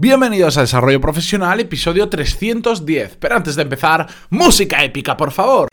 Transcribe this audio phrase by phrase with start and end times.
[0.00, 3.16] Bienvenidos a Desarrollo Profesional, episodio 310.
[3.16, 5.66] Pero antes de empezar, música épica, por favor.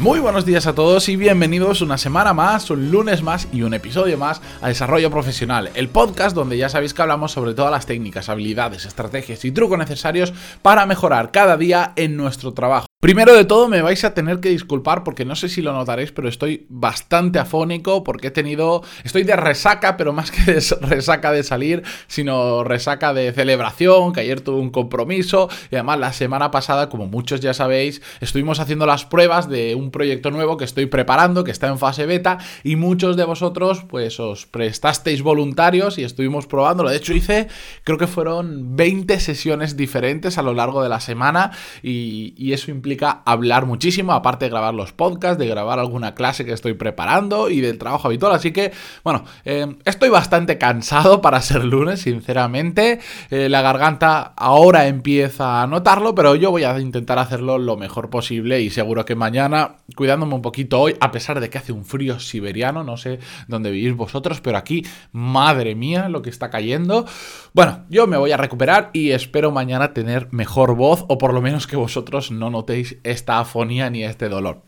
[0.00, 3.74] Muy buenos días a todos y bienvenidos una semana más, un lunes más y un
[3.74, 7.84] episodio más a Desarrollo Profesional, el podcast donde ya sabéis que hablamos sobre todas las
[7.84, 10.32] técnicas, habilidades, estrategias y trucos necesarios
[10.62, 12.89] para mejorar cada día en nuestro trabajo.
[13.00, 16.12] Primero de todo me vais a tener que disculpar porque no sé si lo notaréis,
[16.12, 21.32] pero estoy bastante afónico porque he tenido, estoy de resaca, pero más que de resaca
[21.32, 26.50] de salir, sino resaca de celebración, que ayer tuve un compromiso y además la semana
[26.50, 30.84] pasada, como muchos ya sabéis, estuvimos haciendo las pruebas de un proyecto nuevo que estoy
[30.84, 36.04] preparando, que está en fase beta y muchos de vosotros pues os prestasteis voluntarios y
[36.04, 36.90] estuvimos probándolo.
[36.90, 37.48] De hecho hice,
[37.82, 42.70] creo que fueron 20 sesiones diferentes a lo largo de la semana y, y eso
[42.70, 42.89] implica
[43.24, 47.60] hablar muchísimo, aparte de grabar los podcasts, de grabar alguna clase que estoy preparando y
[47.60, 48.32] del trabajo habitual.
[48.32, 48.72] Así que,
[49.04, 53.00] bueno, eh, estoy bastante cansado para ser lunes, sinceramente.
[53.30, 58.10] Eh, la garganta ahora empieza a notarlo, pero yo voy a intentar hacerlo lo mejor
[58.10, 61.84] posible y seguro que mañana, cuidándome un poquito hoy, a pesar de que hace un
[61.84, 63.18] frío siberiano, no sé
[63.48, 67.06] dónde vivís vosotros, pero aquí, madre mía, lo que está cayendo.
[67.52, 71.40] Bueno, yo me voy a recuperar y espero mañana tener mejor voz o por lo
[71.40, 74.62] menos que vosotros no notéis esta afonía ni este dolor.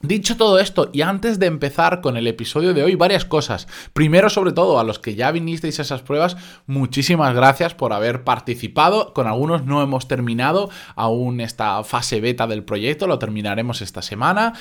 [0.00, 3.66] Dicho todo esto, y antes de empezar con el episodio de hoy, varias cosas.
[3.92, 8.22] Primero, sobre todo, a los que ya vinisteis a esas pruebas, muchísimas gracias por haber
[8.22, 9.12] participado.
[9.12, 14.52] Con algunos no hemos terminado aún esta fase beta del proyecto, lo terminaremos esta semana.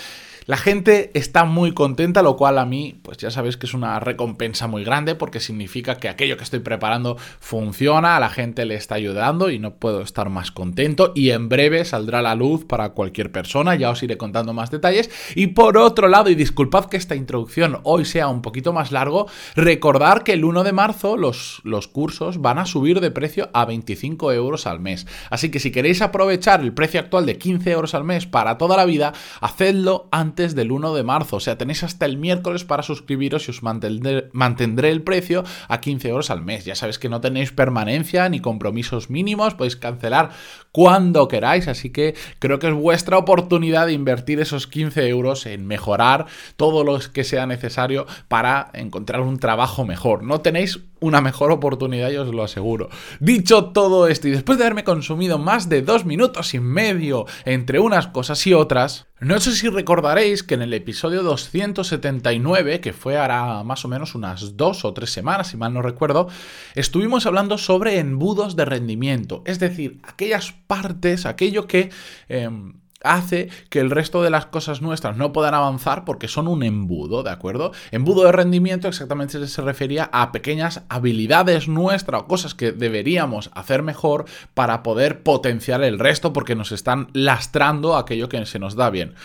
[0.47, 3.99] La gente está muy contenta, lo cual a mí, pues ya sabéis que es una
[3.99, 8.75] recompensa muy grande porque significa que aquello que estoy preparando funciona, a la gente le
[8.75, 12.91] está ayudando y no puedo estar más contento y en breve saldrá la luz para
[12.91, 15.09] cualquier persona, ya os iré contando más detalles.
[15.35, 19.27] Y por otro lado, y disculpad que esta introducción hoy sea un poquito más largo,
[19.53, 23.65] recordar que el 1 de marzo los, los cursos van a subir de precio a
[23.65, 25.07] 25 euros al mes.
[25.29, 28.77] Así que si queréis aprovechar el precio actual de 15 euros al mes para toda
[28.77, 31.37] la vida, hacedlo antes del 1 de marzo.
[31.37, 36.09] O sea, tenéis hasta el miércoles para suscribiros y os mantendré, el precio a 15
[36.09, 36.65] euros al mes.
[36.65, 40.29] Ya sabéis que no tenéis permanencia ni compromisos mínimos, podéis cancelar
[40.71, 45.65] cuando queráis, así que creo que es vuestra oportunidad de invertir esos 15 euros en
[45.65, 50.23] mejorar todo lo que sea necesario para encontrar un trabajo mejor.
[50.23, 52.89] No tenéis una mejor oportunidad, yo os lo aseguro.
[53.19, 57.79] Dicho todo esto y después de haberme consumido más de dos minutos y medio entre
[57.79, 63.17] unas cosas y otras, no sé si recordaréis que en el episodio 279, que fue
[63.17, 66.27] ahora más o menos unas dos o tres semanas, si mal no recuerdo,
[66.75, 71.89] estuvimos hablando sobre embudos de rendimiento, es decir, aquellas partes, aquello que...
[72.29, 72.73] Em,
[73.03, 77.23] hace que el resto de las cosas nuestras no puedan avanzar porque son un embudo,
[77.23, 77.71] ¿de acuerdo?
[77.91, 83.83] Embudo de rendimiento exactamente se refería a pequeñas habilidades nuestras o cosas que deberíamos hacer
[83.83, 88.89] mejor para poder potenciar el resto porque nos están lastrando aquello que se nos da
[88.89, 89.15] bien.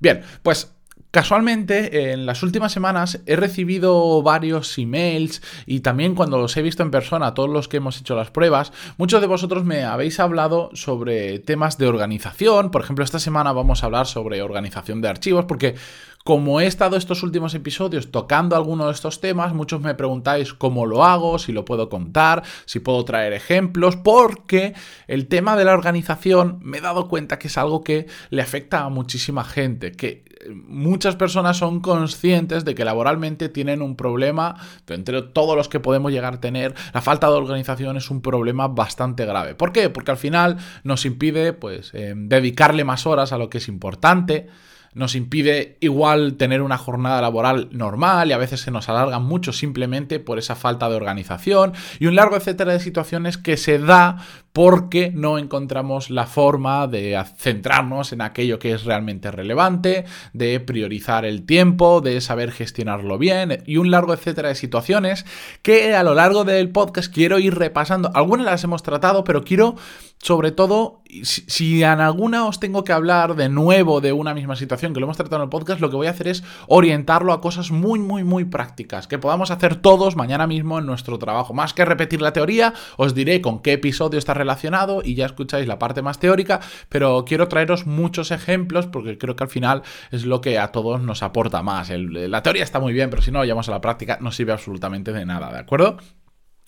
[0.00, 0.72] Bien, pues
[1.10, 6.82] Casualmente, en las últimas semanas he recibido varios emails y también cuando los he visto
[6.82, 10.68] en persona, todos los que hemos hecho las pruebas, muchos de vosotros me habéis hablado
[10.74, 12.70] sobre temas de organización.
[12.70, 15.76] Por ejemplo, esta semana vamos a hablar sobre organización de archivos porque
[16.24, 20.84] como he estado estos últimos episodios tocando alguno de estos temas, muchos me preguntáis cómo
[20.84, 24.74] lo hago, si lo puedo contar, si puedo traer ejemplos, porque
[25.06, 28.80] el tema de la organización me he dado cuenta que es algo que le afecta
[28.80, 30.27] a muchísima gente, que
[30.66, 34.56] muchas personas son conscientes de que laboralmente tienen un problema,
[34.88, 38.68] entre todos los que podemos llegar a tener, la falta de organización es un problema
[38.68, 39.54] bastante grave.
[39.54, 39.90] ¿Por qué?
[39.90, 44.48] Porque al final nos impide pues, eh, dedicarle más horas a lo que es importante,
[44.94, 49.52] nos impide igual tener una jornada laboral normal y a veces se nos alargan mucho
[49.52, 54.18] simplemente por esa falta de organización y un largo etcétera de situaciones que se da
[54.52, 61.24] porque no encontramos la forma de centrarnos en aquello que es realmente relevante, de priorizar
[61.24, 65.24] el tiempo, de saber gestionarlo bien y un largo etcétera de situaciones
[65.62, 68.10] que a lo largo del podcast quiero ir repasando.
[68.14, 69.76] Algunas las hemos tratado, pero quiero
[70.20, 74.92] sobre todo, si, en alguna os tengo que hablar de nuevo de una misma situación
[74.92, 77.40] que lo hemos tratado en el podcast, lo que voy a hacer es orientarlo a
[77.40, 81.54] cosas muy, muy, muy prácticas, que podamos hacer todos mañana mismo en nuestro trabajo.
[81.54, 85.66] Más que repetir la teoría, os diré con qué episodio está relacionado y ya escucháis
[85.68, 90.24] la parte más teórica, pero quiero traeros muchos ejemplos porque creo que al final es
[90.24, 91.90] lo que a todos nos aporta más.
[91.90, 94.52] la teoría está muy bien, pero si no lo llevamos a la práctica no sirve
[94.52, 95.98] absolutamente de nada, ¿de acuerdo?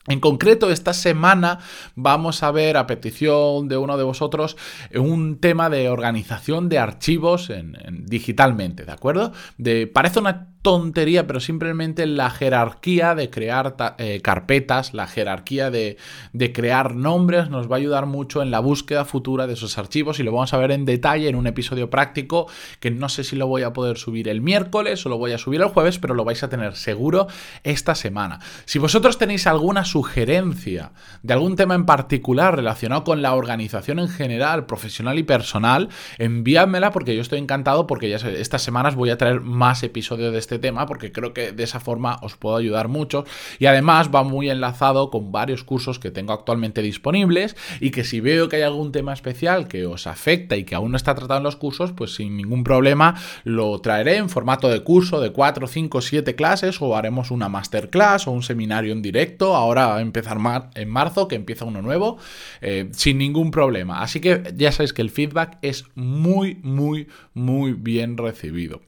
[0.07, 1.59] En concreto, esta semana
[1.95, 4.57] vamos a ver, a petición de uno de vosotros,
[4.95, 7.77] un tema de organización de archivos en,
[8.07, 9.33] digitalmente, ¿de acuerdo?
[9.59, 15.97] De, parece una tontería, pero simplemente la jerarquía de crear eh, carpetas, la jerarquía de,
[16.33, 20.21] de, crear nombres nos va a ayudar mucho en la búsqueda futura de esos archivos
[20.21, 22.47] y lo vamos a ver en detalle en un episodio práctico
[22.79, 25.39] que no sé si lo voy a poder subir el miércoles o lo voy a
[25.39, 27.27] subir el jueves, pero lo vais a tener seguro
[27.65, 28.41] esta semana.
[28.67, 30.93] Si vosotros tenéis alguna sugerencia
[31.23, 36.91] de algún tema en particular relacionado con la organización en general, profesional y personal, envíadmela
[36.91, 40.50] porque yo estoy encantado porque ya estas semanas voy a traer más episodios de este
[40.51, 43.25] este tema porque creo que de esa forma os puedo ayudar mucho
[43.61, 48.19] y además va muy enlazado con varios cursos que tengo actualmente disponibles y que si
[48.19, 51.39] veo que hay algún tema especial que os afecta y que aún no está tratado
[51.39, 53.15] en los cursos, pues sin ningún problema
[53.45, 58.27] lo traeré en formato de curso de 4, 5, 7 clases o haremos una masterclass
[58.27, 60.39] o un seminario en directo, ahora a empezar
[60.75, 62.19] en marzo que empieza uno nuevo,
[62.61, 64.03] eh, sin ningún problema.
[64.03, 68.81] Así que ya sabéis que el feedback es muy, muy, muy bien recibido.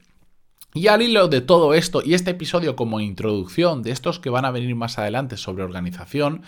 [0.73, 4.45] Y al hilo de todo esto y este episodio como introducción de estos que van
[4.45, 6.41] a venir más adelante sobre organización,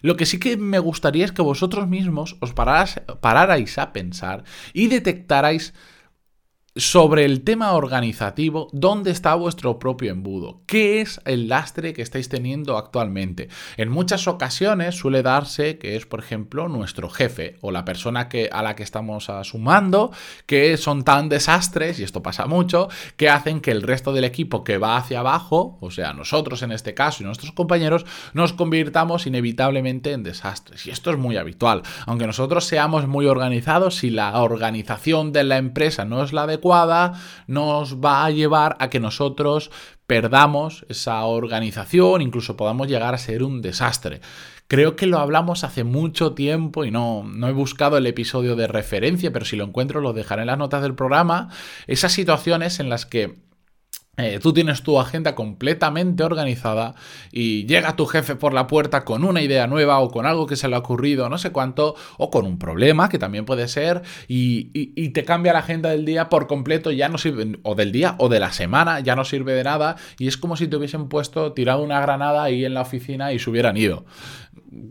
[0.00, 4.44] lo que sí que me gustaría es que vosotros mismos os pararais a pensar
[4.74, 5.74] y detectarais
[6.76, 10.62] sobre el tema organizativo, ¿dónde está vuestro propio embudo?
[10.66, 13.48] ¿Qué es el lastre que estáis teniendo actualmente?
[13.76, 18.48] En muchas ocasiones suele darse que es, por ejemplo, nuestro jefe o la persona que,
[18.50, 20.10] a la que estamos sumando,
[20.46, 24.64] que son tan desastres, y esto pasa mucho, que hacen que el resto del equipo
[24.64, 29.28] que va hacia abajo, o sea, nosotros en este caso y nuestros compañeros, nos convirtamos
[29.28, 30.86] inevitablemente en desastres.
[30.86, 31.82] Y esto es muy habitual.
[32.06, 36.46] Aunque nosotros seamos muy organizados, si la organización de la empresa no es la
[37.46, 39.70] nos va a llevar a que nosotros
[40.06, 44.20] perdamos esa organización, incluso podamos llegar a ser un desastre.
[44.66, 48.66] Creo que lo hablamos hace mucho tiempo y no, no he buscado el episodio de
[48.66, 51.50] referencia, pero si lo encuentro lo dejaré en las notas del programa.
[51.86, 53.44] Esas situaciones en las que
[54.16, 56.94] eh, tú tienes tu agenda completamente organizada
[57.32, 60.56] y llega tu jefe por la puerta con una idea nueva o con algo que
[60.56, 64.02] se le ha ocurrido, no sé cuánto, o con un problema, que también puede ser,
[64.28, 67.92] y, y, te cambia la agenda del día por completo, ya no sirve, o del
[67.92, 70.76] día o de la semana, ya no sirve de nada, y es como si te
[70.76, 74.04] hubiesen puesto, tirado una granada ahí en la oficina y se hubieran ido.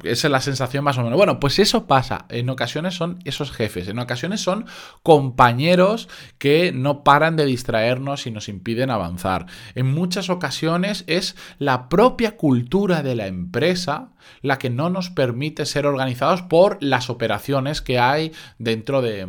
[0.03, 1.17] Esa es la sensación más o menos.
[1.17, 2.25] Bueno, pues eso pasa.
[2.29, 4.65] En ocasiones son esos jefes, en ocasiones son
[5.01, 9.45] compañeros que no paran de distraernos y nos impiden avanzar.
[9.75, 14.09] En muchas ocasiones es la propia cultura de la empresa
[14.41, 19.27] la que no nos permite ser organizados por las operaciones que hay dentro de,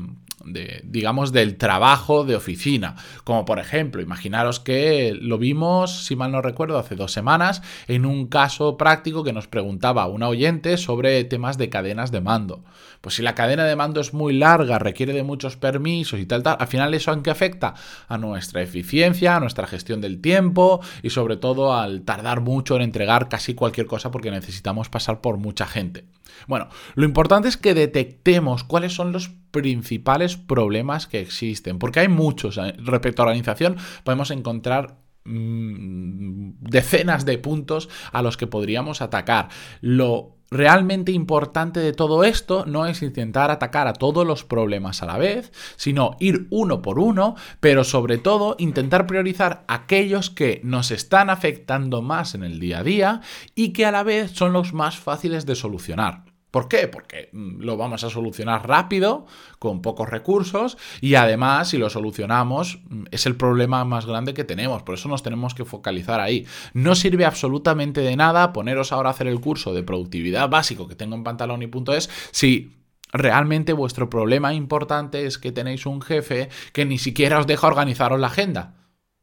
[0.85, 2.97] digamos, del trabajo de oficina.
[3.25, 8.07] Como por ejemplo, imaginaros que lo vimos, si mal no recuerdo, hace dos semanas, en
[8.07, 12.65] un caso práctico que nos preguntaba una oyente sobre temas de cadenas de mando.
[13.01, 16.43] Pues si la cadena de mando es muy larga, requiere de muchos permisos y tal,
[16.43, 17.75] tal, al final eso en qué afecta
[18.09, 22.83] a nuestra eficiencia, a nuestra gestión del tiempo y sobre todo al tardar mucho en
[22.83, 26.05] entregar casi cualquier cosa porque necesitamos pasar por mucha gente.
[26.47, 32.09] Bueno, lo importante es que detectemos cuáles son los principales problemas que existen, porque hay
[32.09, 32.59] muchos.
[32.59, 32.75] ¿eh?
[32.79, 39.49] Respecto a organización, podemos encontrar mm, decenas de puntos a los que podríamos atacar.
[39.81, 45.07] Lo realmente importante de todo esto no es intentar atacar a todos los problemas a
[45.07, 50.91] la vez, sino ir uno por uno, pero sobre todo intentar priorizar aquellos que nos
[50.91, 53.21] están afectando más en el día a día
[53.55, 56.34] y que a la vez son los más fáciles de solucionar.
[56.55, 56.87] ¿Por qué?
[56.87, 59.27] Porque mm, lo vamos a solucionar rápido,
[59.59, 64.45] con pocos recursos, y además, si lo solucionamos, mm, es el problema más grande que
[64.45, 64.85] tenemos.
[64.85, 66.47] Por eso nos tenemos que focalizar ahí.
[66.73, 70.95] No sirve absolutamente de nada poneros ahora a hacer el curso de productividad básico que
[70.95, 72.71] tengo en pantaloni.es si
[73.13, 78.21] realmente vuestro problema importante es que tenéis un jefe que ni siquiera os deja organizaros
[78.21, 78.75] la agenda.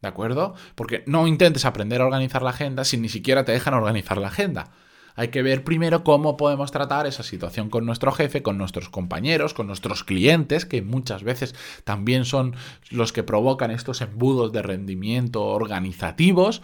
[0.01, 0.53] ¿De acuerdo?
[0.75, 4.27] Porque no intentes aprender a organizar la agenda si ni siquiera te dejan organizar la
[4.27, 4.71] agenda.
[5.15, 9.53] Hay que ver primero cómo podemos tratar esa situación con nuestro jefe, con nuestros compañeros,
[9.53, 12.55] con nuestros clientes, que muchas veces también son
[12.89, 16.61] los que provocan estos embudos de rendimiento organizativos,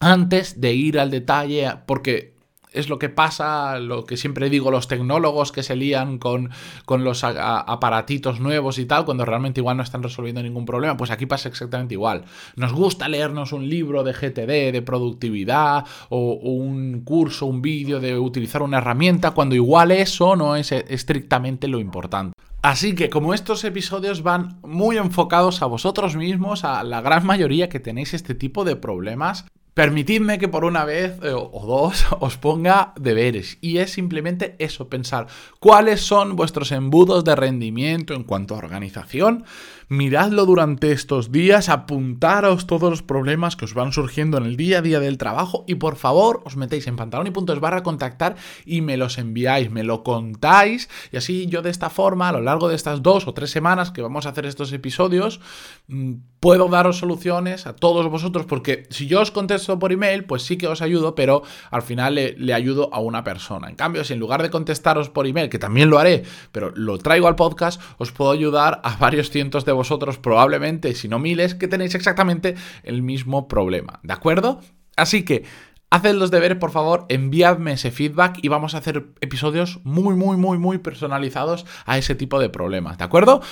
[0.00, 2.39] antes de ir al detalle, porque
[2.72, 6.50] es lo que pasa, lo que siempre digo, los tecnólogos que se lían con,
[6.84, 11.10] con los aparatitos nuevos y tal, cuando realmente igual no están resolviendo ningún problema, pues
[11.10, 12.24] aquí pasa exactamente igual.
[12.56, 18.18] Nos gusta leernos un libro de GTD, de productividad, o, un curso, un vídeo de
[18.18, 22.34] utilizar una herramienta, cuando igual eso no es estrictamente lo importante.
[22.62, 27.70] Así que como estos episodios van muy enfocados a vosotros mismos, a la gran mayoría
[27.70, 32.36] que tenéis este tipo de problemas, Permitidme que por una vez eh, o dos os
[32.36, 33.58] ponga deberes.
[33.60, 35.26] Y es simplemente eso, pensar
[35.58, 39.44] cuáles son vuestros embudos de rendimiento en cuanto a organización.
[39.92, 44.78] Miradlo durante estos días, apuntaros todos los problemas que os van surgiendo en el día
[44.78, 48.96] a día del trabajo y por favor os metéis en puntos barra contactar y me
[48.96, 52.76] los enviáis, me lo contáis y así yo de esta forma a lo largo de
[52.76, 55.40] estas dos o tres semanas que vamos a hacer estos episodios
[55.88, 60.42] mm, puedo daros soluciones a todos vosotros porque si yo os contesto por email, pues
[60.42, 63.68] sí que os ayudo, pero al final le, ayudo a una persona.
[63.68, 66.98] En cambio, si en lugar de contestaros por email, que también lo haré, pero lo
[66.98, 71.54] traigo al podcast, os puedo ayudar a varios cientos de vosotros, probablemente, si no miles,
[71.54, 73.98] que tenéis exactamente el mismo problema.
[74.02, 74.60] ¿De acuerdo?
[74.94, 75.44] Así que
[75.92, 80.36] Haced los deberes, por favor, enviadme ese feedback y vamos a hacer episodios muy, muy,
[80.36, 83.42] muy, muy personalizados a ese tipo de problemas, ¿de acuerdo?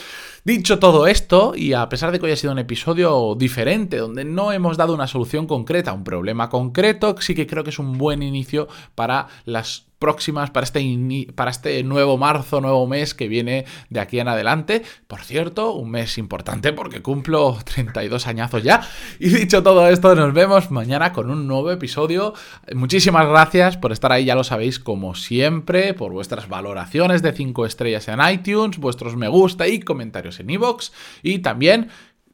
[0.44, 4.24] Dicho todo esto, y a pesar de que hoy ha sido un episodio diferente, donde
[4.24, 7.80] no hemos dado una solución concreta a un problema concreto, sí que creo que es
[7.80, 13.28] un buen inicio para las próximas para este, para este nuevo marzo, nuevo mes que
[13.28, 14.82] viene de aquí en adelante.
[15.06, 18.86] Por cierto, un mes importante porque cumplo 32 añazos ya.
[19.18, 22.34] Y dicho todo esto, nos vemos mañana con un nuevo episodio.
[22.74, 27.66] Muchísimas gracias por estar ahí, ya lo sabéis, como siempre, por vuestras valoraciones de 5
[27.66, 30.90] estrellas en iTunes, vuestros me gusta y comentarios en iVoox.
[31.22, 31.88] Y también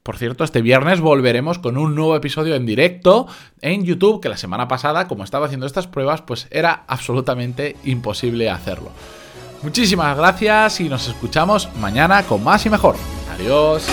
[0.05, 3.27] por cierto, este viernes volveremos con un nuevo episodio en directo
[3.63, 8.51] en YouTube, que la semana pasada, como estaba haciendo estas pruebas, pues era absolutamente imposible
[8.51, 8.91] hacerlo.
[9.63, 12.97] Muchísimas gracias y nos escuchamos mañana con más y mejor.
[13.35, 13.87] Adiós.